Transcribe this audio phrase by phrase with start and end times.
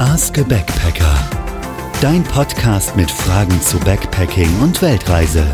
[0.00, 1.14] Ask a Backpacker.
[2.00, 5.44] Dein Podcast mit Fragen zu Backpacking und Weltreise.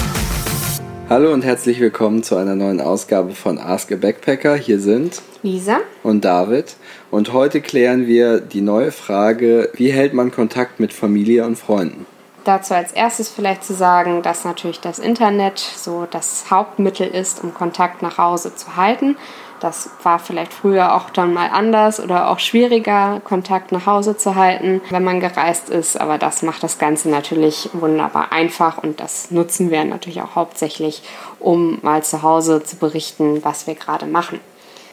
[1.11, 4.55] Hallo und herzlich willkommen zu einer neuen Ausgabe von Ask a Backpacker.
[4.55, 6.77] Hier sind Lisa und David.
[7.11, 12.07] Und heute klären wir die neue Frage, wie hält man Kontakt mit Familie und Freunden?
[12.45, 17.53] Dazu als erstes vielleicht zu sagen, dass natürlich das Internet so das Hauptmittel ist, um
[17.53, 19.17] Kontakt nach Hause zu halten.
[19.61, 24.35] Das war vielleicht früher auch dann mal anders oder auch schwieriger, Kontakt nach Hause zu
[24.35, 26.01] halten, wenn man gereist ist.
[26.01, 31.03] Aber das macht das Ganze natürlich wunderbar einfach und das nutzen wir natürlich auch hauptsächlich,
[31.41, 34.41] um mal zu Hause zu berichten, was wir gerade machen.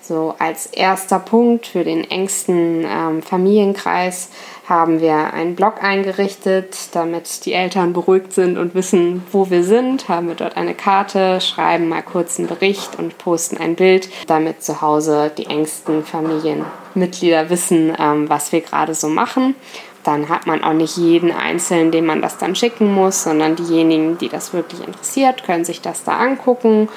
[0.02, 4.30] So als erster Punkt für den engsten ähm, Familienkreis
[4.68, 10.08] haben wir einen Blog eingerichtet, damit die Eltern beruhigt sind und wissen, wo wir sind.
[10.08, 14.64] Haben wir dort eine Karte, schreiben mal kurz einen Bericht und posten ein Bild, damit
[14.64, 19.56] zu Hause die engsten Familienmitglieder wissen, ähm, was wir gerade so machen.
[20.04, 24.18] Dann hat man auch nicht jeden Einzelnen, dem man das dann schicken muss, sondern diejenigen,
[24.18, 26.90] die das wirklich interessiert, können sich das da angucken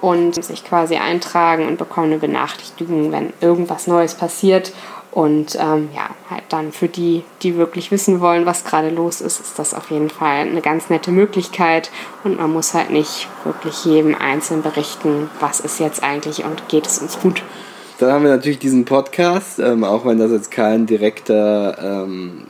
[0.00, 4.72] und sich quasi eintragen und bekommen eine Benachrichtigung, wenn irgendwas Neues passiert.
[5.16, 9.40] Und ähm, ja, halt dann für die, die wirklich wissen wollen, was gerade los ist,
[9.40, 11.90] ist das auf jeden Fall eine ganz nette Möglichkeit.
[12.22, 16.86] Und man muss halt nicht wirklich jedem Einzelnen berichten, was ist jetzt eigentlich und geht
[16.86, 17.42] es uns gut.
[17.98, 22.42] Dann haben wir natürlich diesen Podcast, ähm, auch wenn das jetzt kein direkter ähm,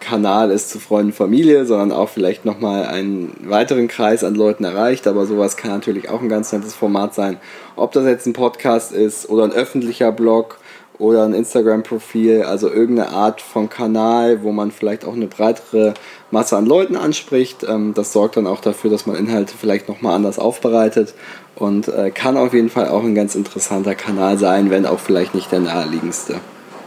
[0.00, 4.64] Kanal ist zu Freunden und Familie, sondern auch vielleicht nochmal einen weiteren Kreis an Leuten
[4.64, 5.06] erreicht.
[5.06, 7.36] Aber sowas kann natürlich auch ein ganz nettes Format sein.
[7.76, 10.56] Ob das jetzt ein Podcast ist oder ein öffentlicher Blog
[10.98, 15.94] oder ein Instagram-Profil, also irgendeine Art von Kanal, wo man vielleicht auch eine breitere
[16.30, 17.64] Masse an Leuten anspricht.
[17.64, 21.14] Ähm, das sorgt dann auch dafür, dass man Inhalte vielleicht nochmal anders aufbereitet
[21.56, 25.34] und äh, kann auf jeden Fall auch ein ganz interessanter Kanal sein, wenn auch vielleicht
[25.34, 26.36] nicht der naheliegendste.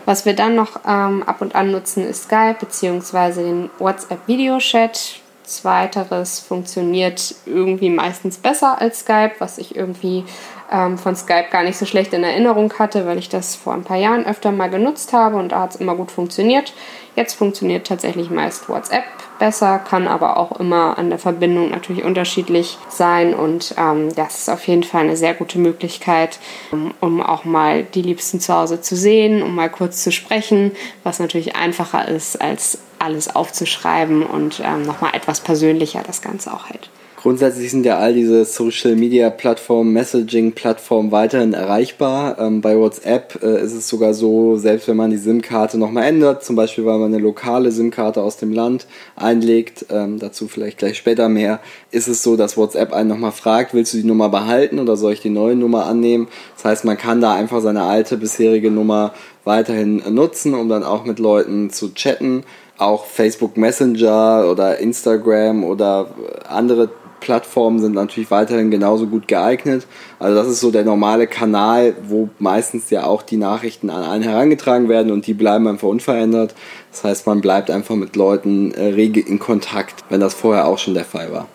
[0.06, 3.44] Was wir dann noch ähm, ab und an nutzen, ist Skype bzw.
[3.44, 5.20] den WhatsApp-Videochat.
[5.48, 10.26] Zweiteres funktioniert irgendwie meistens besser als Skype, was ich irgendwie
[10.72, 13.84] ähm, von Skype gar nicht so schlecht in Erinnerung hatte, weil ich das vor ein
[13.84, 16.74] paar Jahren öfter mal genutzt habe und da hat es immer gut funktioniert.
[17.16, 19.06] Jetzt funktioniert tatsächlich meist WhatsApp
[19.40, 24.50] besser, kann aber auch immer an der Verbindung natürlich unterschiedlich sein und ähm, das ist
[24.50, 26.40] auf jeden Fall eine sehr gute Möglichkeit,
[26.72, 30.72] um, um auch mal die Liebsten zu Hause zu sehen, um mal kurz zu sprechen,
[31.04, 36.70] was natürlich einfacher ist, als alles aufzuschreiben und ähm, nochmal etwas persönlicher das Ganze auch
[36.70, 36.90] hält.
[37.28, 42.38] Grundsätzlich sind ja all diese Social Media Plattformen, Messaging Plattformen weiterhin erreichbar.
[42.40, 46.46] Ähm, bei WhatsApp äh, ist es sogar so, selbst wenn man die SIM-Karte nochmal ändert,
[46.46, 50.96] zum Beispiel weil man eine lokale SIM-Karte aus dem Land einlegt, ähm, dazu vielleicht gleich
[50.96, 51.60] später mehr,
[51.90, 55.14] ist es so, dass WhatsApp einen nochmal fragt, willst du die Nummer behalten oder soll
[55.14, 56.28] ich die neue Nummer annehmen?
[56.56, 59.14] Das heißt, man kann da einfach seine alte bisherige Nummer
[59.44, 62.44] weiterhin nutzen, um dann auch mit Leuten zu chatten.
[62.78, 66.08] Auch Facebook Messenger oder Instagram oder
[66.48, 66.90] andere
[67.20, 69.88] Plattformen sind natürlich weiterhin genauso gut geeignet.
[70.20, 74.24] Also das ist so der normale Kanal, wo meistens ja auch die Nachrichten an allen
[74.24, 76.54] herangetragen werden und die bleiben einfach unverändert.
[76.92, 80.78] Das heißt, man bleibt einfach mit Leuten äh, rege in Kontakt, wenn das vorher auch
[80.78, 81.48] schon der Fall war.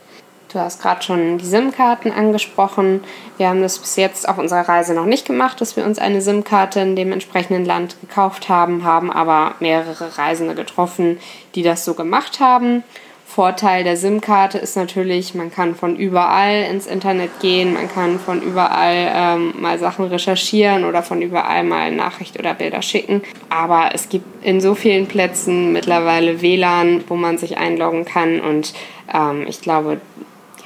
[0.52, 3.02] Du hast gerade schon die SIM-Karten angesprochen.
[3.38, 6.20] Wir haben das bis jetzt auf unserer Reise noch nicht gemacht, dass wir uns eine
[6.20, 11.18] SIM-Karte in dem entsprechenden Land gekauft haben, haben aber mehrere Reisende getroffen,
[11.54, 12.84] die das so gemacht haben.
[13.24, 18.42] Vorteil der SIM-Karte ist natürlich, man kann von überall ins Internet gehen, man kann von
[18.42, 23.22] überall ähm, mal Sachen recherchieren oder von überall mal Nachricht oder Bilder schicken.
[23.48, 28.74] Aber es gibt in so vielen Plätzen mittlerweile WLAN, wo man sich einloggen kann und
[29.14, 29.98] ähm, ich glaube,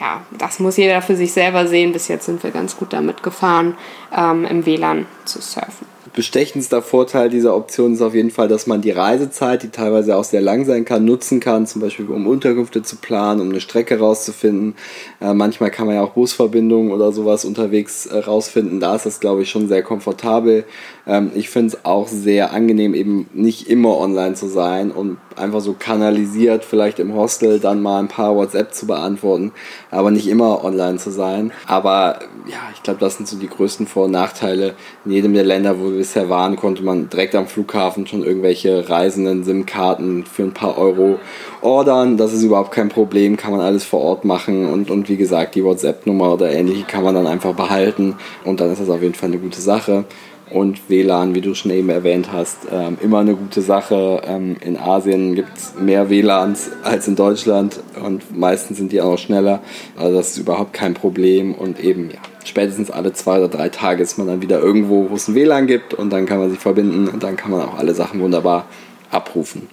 [0.00, 1.92] ja, das muss jeder für sich selber sehen.
[1.92, 3.76] Bis jetzt sind wir ganz gut damit gefahren,
[4.16, 8.80] ähm, im WLAN zu surfen bestechendster Vorteil dieser Option ist auf jeden Fall, dass man
[8.80, 12.82] die Reisezeit, die teilweise auch sehr lang sein kann, nutzen kann, zum Beispiel um Unterkünfte
[12.82, 14.74] zu planen, um eine Strecke rauszufinden.
[15.20, 18.80] Äh, manchmal kann man ja auch Busverbindungen oder sowas unterwegs äh, rausfinden.
[18.80, 20.64] Da ist das, glaube ich, schon sehr komfortabel.
[21.06, 25.60] Ähm, ich finde es auch sehr angenehm, eben nicht immer online zu sein und einfach
[25.60, 29.52] so kanalisiert, vielleicht im Hostel dann mal ein paar WhatsApp zu beantworten,
[29.90, 31.52] aber nicht immer online zu sein.
[31.66, 34.74] Aber ja, ich glaube, das sind so die größten Vor- und Nachteile.
[35.04, 38.88] In jedem der Länder, wo wir bisher waren, konnte man direkt am Flughafen schon irgendwelche
[38.88, 41.18] reisenden SIM-Karten für ein paar Euro
[41.62, 42.16] ordern.
[42.16, 44.66] Das ist überhaupt kein Problem, kann man alles vor Ort machen.
[44.66, 48.14] Und, und wie gesagt, die WhatsApp-Nummer oder ähnliche kann man dann einfach behalten.
[48.44, 50.04] Und dann ist das auf jeden Fall eine gute Sache
[50.50, 54.22] und WLAN, wie du schon eben erwähnt hast, ähm, immer eine gute Sache.
[54.24, 59.18] Ähm, in Asien gibt es mehr WLANs als in Deutschland und meistens sind die auch
[59.18, 59.60] schneller.
[59.96, 64.02] Also das ist überhaupt kein Problem und eben ja, spätestens alle zwei oder drei Tage
[64.02, 66.60] ist man dann wieder irgendwo, wo es ein WLAN gibt und dann kann man sich
[66.60, 68.66] verbinden und dann kann man auch alle Sachen wunderbar
[69.10, 69.68] abrufen.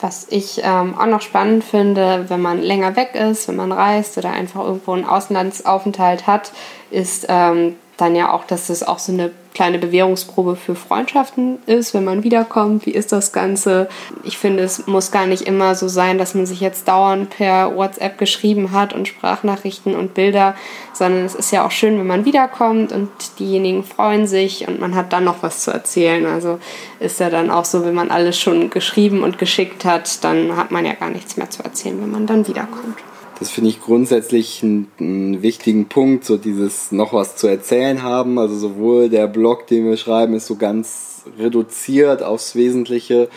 [0.00, 4.18] Was ich ähm, auch noch spannend finde, wenn man länger weg ist, wenn man reist
[4.18, 6.52] oder einfach irgendwo einen Auslandsaufenthalt hat,
[6.90, 11.94] ist ähm, dann ja auch, dass es auch so eine kleine Bewährungsprobe für Freundschaften ist,
[11.94, 12.84] wenn man wiederkommt.
[12.84, 13.88] Wie ist das Ganze?
[14.22, 17.74] Ich finde, es muss gar nicht immer so sein, dass man sich jetzt dauernd per
[17.74, 20.54] WhatsApp geschrieben hat und Sprachnachrichten und Bilder,
[20.92, 23.08] sondern es ist ja auch schön, wenn man wiederkommt und
[23.38, 26.26] diejenigen freuen sich und man hat dann noch was zu erzählen.
[26.26, 26.58] Also
[27.00, 30.70] ist ja dann auch so, wenn man alles schon geschrieben und geschickt hat, dann hat
[30.70, 32.98] man ja gar nichts mehr zu erzählen, wenn man dann wiederkommt.
[33.38, 38.38] Das finde ich grundsätzlich einen, wichtigen Punkt, so dieses noch was zu erzählen haben.
[38.38, 43.28] Also sowohl der Blog, den wir schreiben, ist so ganz reduziert aufs Wesentliche.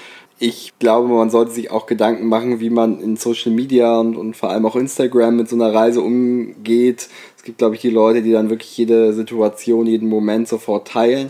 [0.41, 4.37] Ich glaube, man sollte sich auch Gedanken machen, wie man in Social Media und, und
[4.37, 7.09] vor allem auch Instagram mit so einer Reise umgeht.
[7.35, 11.29] Es gibt, glaube ich, die Leute, die dann wirklich jede Situation, jeden Moment sofort teilen.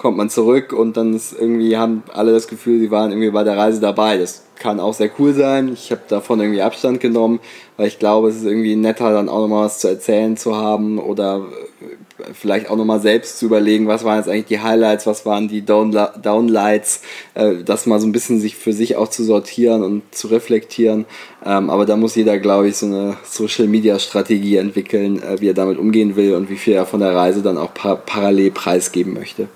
[0.00, 3.44] Kommt man zurück und dann ist irgendwie haben alle das Gefühl, sie waren irgendwie bei
[3.44, 4.16] der Reise dabei.
[4.16, 5.70] Das kann auch sehr cool sein.
[5.74, 7.38] Ich habe davon irgendwie Abstand genommen,
[7.76, 10.98] weil ich glaube, es ist irgendwie netter, dann auch nochmal was zu erzählen zu haben
[10.98, 11.42] oder
[11.82, 15.48] äh, vielleicht auch nochmal selbst zu überlegen, was waren jetzt eigentlich die Highlights, was waren
[15.48, 17.02] die Downlights,
[17.34, 21.04] äh, das mal so ein bisschen sich für sich auch zu sortieren und zu reflektieren.
[21.44, 25.76] Ähm, aber da muss jeder, glaube ich, so eine Social-Media-Strategie entwickeln, äh, wie er damit
[25.76, 29.48] umgehen will und wie viel er von der Reise dann auch parallel preisgeben möchte.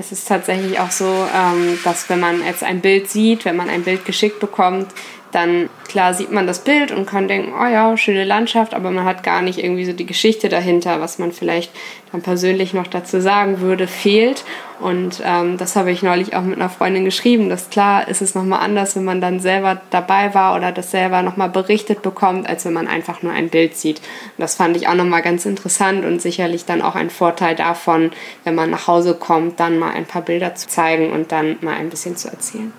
[0.00, 1.04] Es ist tatsächlich auch so,
[1.34, 4.86] ähm, dass wenn man jetzt ein Bild sieht, wenn man ein Bild geschickt bekommt,
[5.32, 9.04] dann klar sieht man das Bild und kann denken, oh ja, schöne Landschaft, aber man
[9.04, 11.70] hat gar nicht irgendwie so die Geschichte dahinter, was man vielleicht
[12.12, 14.44] dann persönlich noch dazu sagen würde, fehlt.
[14.80, 18.34] Und ähm, das habe ich neulich auch mit einer Freundin geschrieben, dass klar ist es
[18.34, 22.64] nochmal anders, wenn man dann selber dabei war oder das selber nochmal berichtet bekommt, als
[22.64, 23.98] wenn man einfach nur ein Bild sieht.
[23.98, 28.12] Und das fand ich auch nochmal ganz interessant und sicherlich dann auch ein Vorteil davon,
[28.44, 31.74] wenn man nach Hause kommt, dann mal ein paar Bilder zu zeigen und dann mal
[31.74, 32.72] ein bisschen zu erzählen.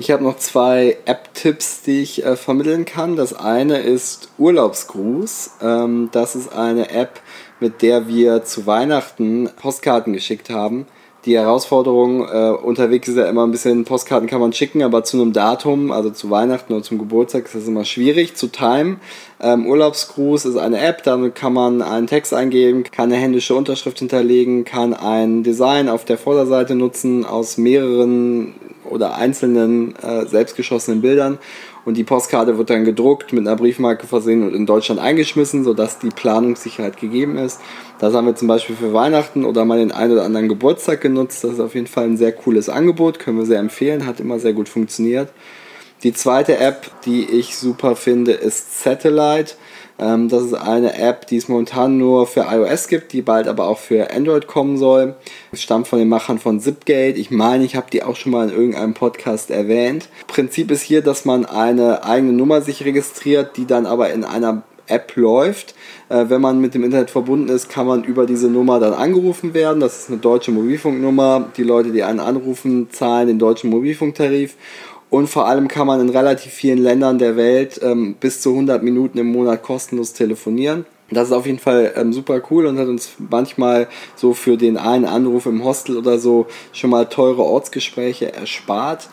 [0.00, 3.16] Ich habe noch zwei App-Tipps, die ich äh, vermitteln kann.
[3.16, 5.50] Das eine ist Urlaubsgruß.
[5.60, 7.20] Ähm, das ist eine App,
[7.60, 10.86] mit der wir zu Weihnachten Postkarten geschickt haben.
[11.26, 15.20] Die Herausforderung äh, unterwegs ist ja immer ein bisschen, Postkarten kann man schicken, aber zu
[15.20, 19.00] einem Datum, also zu Weihnachten oder zum Geburtstag, ist das immer schwierig zu timen.
[19.38, 23.98] Ähm, Urlaubsgruß ist eine App, damit kann man einen Text eingeben, kann eine händische Unterschrift
[23.98, 28.54] hinterlegen, kann ein Design auf der Vorderseite nutzen aus mehreren
[28.90, 31.38] oder einzelnen äh, selbstgeschossenen Bildern
[31.84, 35.98] und die Postkarte wird dann gedruckt, mit einer Briefmarke versehen und in Deutschland eingeschmissen, sodass
[35.98, 37.60] die Planungssicherheit gegeben ist.
[37.98, 41.42] Das haben wir zum Beispiel für Weihnachten oder mal den einen oder anderen Geburtstag genutzt.
[41.42, 44.38] Das ist auf jeden Fall ein sehr cooles Angebot, können wir sehr empfehlen, hat immer
[44.38, 45.30] sehr gut funktioniert.
[46.02, 49.54] Die zweite App, die ich super finde, ist Satellite.
[50.00, 53.68] Ähm, das ist eine App, die es momentan nur für iOS gibt, die bald aber
[53.68, 55.14] auch für Android kommen soll.
[55.52, 57.18] Es stammt von den Machern von Zipgate.
[57.18, 60.08] Ich meine, ich habe die auch schon mal in irgendeinem Podcast erwähnt.
[60.26, 64.62] Prinzip ist hier, dass man eine eigene Nummer sich registriert, die dann aber in einer
[64.90, 65.74] App läuft.
[66.08, 69.54] Äh, wenn man mit dem Internet verbunden ist, kann man über diese Nummer dann angerufen
[69.54, 69.80] werden.
[69.80, 71.50] Das ist eine deutsche Mobilfunknummer.
[71.56, 74.56] Die Leute, die einen anrufen, zahlen den deutschen Mobilfunktarif.
[75.10, 78.82] Und vor allem kann man in relativ vielen Ländern der Welt ähm, bis zu 100
[78.82, 80.86] Minuten im Monat kostenlos telefonieren.
[81.10, 84.76] Das ist auf jeden Fall ähm, super cool und hat uns manchmal so für den
[84.76, 89.08] einen Anruf im Hostel oder so schon mal teure Ortsgespräche erspart.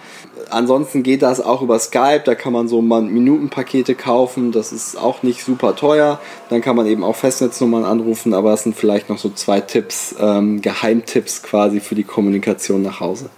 [0.49, 5.23] Ansonsten geht das auch über Skype, da kann man so Minutenpakete kaufen, das ist auch
[5.23, 6.19] nicht super teuer.
[6.49, 10.15] Dann kann man eben auch Festnetznummern anrufen, aber das sind vielleicht noch so zwei Tipps,
[10.19, 13.29] ähm, Geheimtipps quasi für die Kommunikation nach Hause.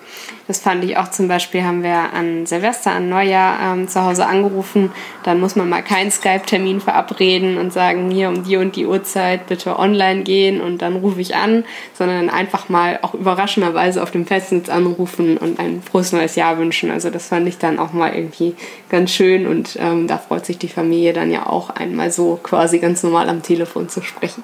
[0.47, 4.25] Das fand ich auch zum Beispiel, haben wir an Silvester, an Neujahr ähm, zu Hause
[4.25, 4.91] angerufen.
[5.23, 9.47] Dann muss man mal keinen Skype-Termin verabreden und sagen, hier um die und die Uhrzeit
[9.47, 11.63] bitte online gehen und dann rufe ich an,
[11.93, 16.91] sondern einfach mal auch überraschenderweise auf dem Festnetz anrufen und ein frohes neues Jahr wünschen.
[16.91, 18.55] Also das fand ich dann auch mal irgendwie
[18.89, 22.79] ganz schön und ähm, da freut sich die Familie dann ja auch einmal so quasi
[22.79, 24.43] ganz normal am Telefon zu sprechen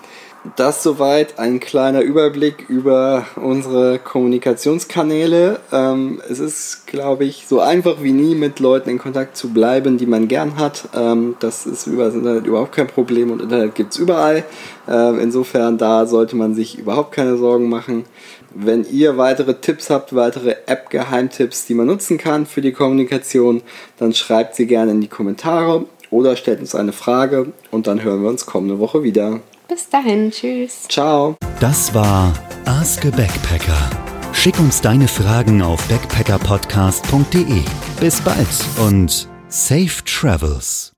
[0.56, 5.60] das soweit ein kleiner Überblick über unsere Kommunikationskanäle.
[5.72, 9.98] Ähm, es ist, glaube ich, so einfach wie nie mit Leuten in Kontakt zu bleiben,
[9.98, 10.90] die man gern hat.
[10.96, 14.44] Ähm, das ist über das Internet überhaupt kein Problem und Internet gibt es überall.
[14.88, 18.06] Ähm, insofern, da sollte man sich überhaupt keine Sorgen machen.
[18.54, 23.62] Wenn ihr weitere Tipps habt, weitere App-Geheimtipps, die man nutzen kann für die Kommunikation,
[23.98, 28.22] dann schreibt sie gerne in die Kommentare oder stellt uns eine Frage und dann hören
[28.22, 29.42] wir uns kommende Woche wieder.
[29.68, 30.88] Bis dahin, tschüss.
[30.88, 31.36] Ciao.
[31.60, 32.34] Das war
[32.66, 33.90] Ask a Backpacker.
[34.34, 37.62] Schick uns deine Fragen auf backpackerpodcast.de.
[38.00, 38.48] Bis bald
[38.80, 40.95] und safe travels.